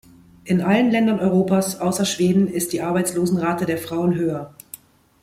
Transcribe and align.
In 0.45 0.61
allen 0.63 0.89
Ländern 0.89 1.19
Europas 1.19 1.79
außer 1.79 2.05
Schweden 2.05 2.47
ist 2.47 2.73
die 2.73 2.81
Arbeitslosenrate 2.81 3.67
der 3.67 3.77
Frauen 3.77 4.15
höher. 4.15 4.51